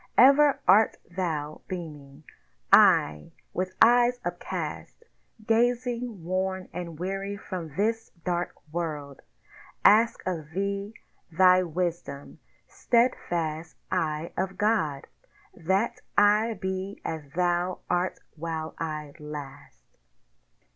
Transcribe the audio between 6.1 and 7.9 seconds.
worn and weary from